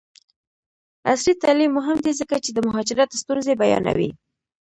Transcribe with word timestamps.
عصري 1.11 1.33
تعلیم 1.43 1.71
مهم 1.77 1.97
دی 2.05 2.11
ځکه 2.21 2.35
چې 2.43 2.49
د 2.53 2.57
مهاجرت 2.67 3.09
ستونزې 3.21 3.53
بیانوي. 3.61 4.09